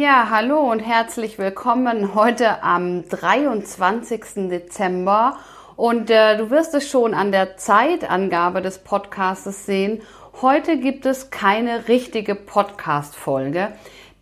Ja, 0.00 0.28
hallo 0.30 0.60
und 0.60 0.78
herzlich 0.78 1.40
willkommen 1.40 2.14
heute 2.14 2.62
am 2.62 3.08
23. 3.08 4.48
Dezember. 4.48 5.38
Und 5.74 6.08
äh, 6.08 6.36
du 6.36 6.50
wirst 6.50 6.72
es 6.74 6.88
schon 6.88 7.14
an 7.14 7.32
der 7.32 7.56
Zeitangabe 7.56 8.62
des 8.62 8.78
Podcastes 8.78 9.66
sehen. 9.66 10.02
Heute 10.40 10.76
gibt 10.78 11.04
es 11.04 11.30
keine 11.30 11.88
richtige 11.88 12.36
Podcast-Folge, 12.36 13.72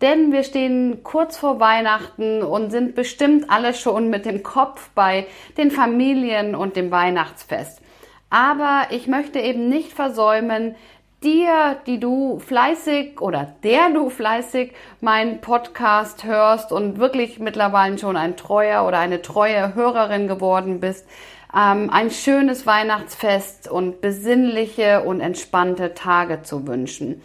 denn 0.01 0.31
wir 0.31 0.41
stehen 0.41 1.03
kurz 1.03 1.37
vor 1.37 1.59
Weihnachten 1.59 2.41
und 2.41 2.71
sind 2.71 2.95
bestimmt 2.95 3.51
alle 3.51 3.75
schon 3.75 4.09
mit 4.09 4.25
dem 4.25 4.41
Kopf 4.41 4.89
bei 4.95 5.27
den 5.57 5.69
Familien 5.69 6.55
und 6.55 6.75
dem 6.75 6.89
Weihnachtsfest. 6.89 7.81
Aber 8.31 8.87
ich 8.89 9.05
möchte 9.05 9.39
eben 9.39 9.69
nicht 9.69 9.93
versäumen, 9.93 10.75
dir, 11.23 11.77
die 11.87 11.99
du 11.99 12.39
fleißig 12.39 13.21
oder 13.21 13.55
der 13.63 13.89
du 13.89 14.09
fleißig 14.09 14.73
meinen 15.01 15.41
Podcast 15.41 16.23
hörst 16.23 16.71
und 16.71 16.99
wirklich 16.99 17.39
mittlerweile 17.39 17.97
schon 17.97 18.17
ein 18.17 18.37
treuer 18.37 18.85
oder 18.85 18.99
eine 18.99 19.21
treue 19.21 19.73
Hörerin 19.73 20.27
geworden 20.27 20.79
bist, 20.79 21.07
ähm, 21.55 21.89
ein 21.89 22.11
schönes 22.11 22.65
Weihnachtsfest 22.65 23.69
und 23.69 24.01
besinnliche 24.01 25.03
und 25.03 25.21
entspannte 25.21 25.93
Tage 25.93 26.43
zu 26.43 26.67
wünschen. 26.67 27.21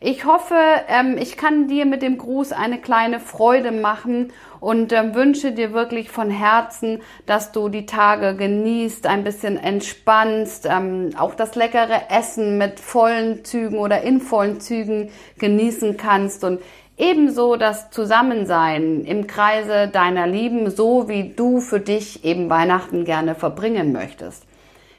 Ich 0.00 0.26
hoffe, 0.26 0.54
ähm, 0.88 1.16
ich 1.18 1.38
kann 1.38 1.68
dir 1.68 1.86
mit 1.86 2.02
dem 2.02 2.18
Gruß 2.18 2.52
eine 2.52 2.78
kleine 2.78 3.18
Freude 3.18 3.72
machen 3.72 4.30
und 4.60 4.92
ähm, 4.92 5.14
wünsche 5.14 5.52
dir 5.52 5.72
wirklich 5.72 6.10
von 6.10 6.28
Herzen, 6.30 7.00
dass 7.24 7.50
du 7.50 7.70
die 7.70 7.86
Tage 7.86 8.36
genießt, 8.36 9.06
ein 9.06 9.24
bisschen 9.24 9.56
entspannst, 9.56 10.66
ähm, 10.70 11.10
auch 11.16 11.34
das 11.34 11.54
leckere 11.54 12.10
Essen 12.10 12.58
mit 12.58 12.78
vollen 12.78 13.42
Zügen 13.46 13.78
oder 13.78 14.02
in 14.02 14.20
vollen 14.20 14.60
Zügen 14.60 15.10
genießen 15.38 15.96
kannst 15.96 16.44
und 16.44 16.60
ebenso 16.98 17.56
das 17.56 17.90
Zusammensein 17.90 19.02
im 19.04 19.26
Kreise 19.26 19.88
deiner 19.88 20.26
Lieben, 20.26 20.70
so 20.70 21.08
wie 21.08 21.30
du 21.30 21.60
für 21.60 21.80
dich 21.80 22.22
eben 22.22 22.50
Weihnachten 22.50 23.06
gerne 23.06 23.34
verbringen 23.34 23.92
möchtest. 23.92 24.44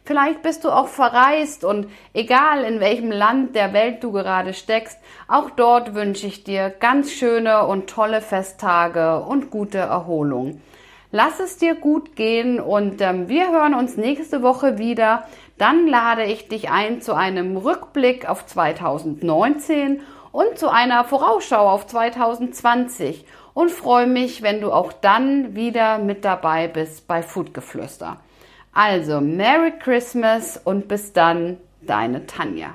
Vielleicht 0.08 0.42
bist 0.42 0.64
du 0.64 0.70
auch 0.70 0.88
verreist 0.88 1.66
und 1.66 1.88
egal 2.14 2.64
in 2.64 2.80
welchem 2.80 3.12
Land 3.12 3.58
der 3.58 3.74
Welt 3.74 4.02
du 4.02 4.14
gerade 4.14 4.54
steckst, 4.54 4.98
auch 5.28 5.50
dort 5.50 5.96
wünsche 5.96 6.28
ich 6.28 6.46
dir 6.46 6.70
ganz 6.70 7.12
schöne 7.12 7.68
und 7.68 7.90
tolle 7.90 8.22
Festtage 8.22 9.20
und 9.20 9.52
gute 9.52 9.80
Erholung. 9.80 10.62
Lass 11.12 11.42
es 11.42 11.58
dir 11.58 11.76
gut 11.76 12.16
gehen 12.16 12.62
und 12.62 13.02
ähm, 13.02 13.28
wir 13.28 13.52
hören 13.52 13.74
uns 13.74 13.98
nächste 13.98 14.42
Woche 14.42 14.78
wieder. 14.78 15.28
Dann 15.58 15.88
lade 15.88 16.24
ich 16.24 16.48
dich 16.48 16.72
ein 16.72 17.02
zu 17.02 17.14
einem 17.14 17.58
Rückblick 17.58 18.30
auf 18.30 18.46
2019 18.46 20.00
und 20.32 20.58
zu 20.58 20.70
einer 20.70 21.04
Vorausschau 21.04 21.70
auf 21.70 21.86
2020 21.86 23.26
und 23.54 23.72
freue 23.72 24.08
mich, 24.08 24.42
wenn 24.42 24.62
du 24.62 24.72
auch 24.72 24.94
dann 24.94 25.54
wieder 25.54 25.98
mit 25.98 26.24
dabei 26.24 26.70
bist 26.70 27.10
bei 27.10 27.22
Foodgeflüster. 27.22 28.22
Also, 28.80 29.22
Merry 29.22 29.72
Christmas 29.72 30.62
und 30.64 30.88
bis 30.88 31.12
dann, 31.12 31.58
deine 31.82 32.28
Tanja. 32.28 32.74